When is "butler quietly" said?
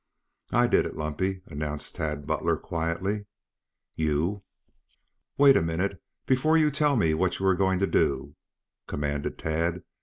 2.25-3.27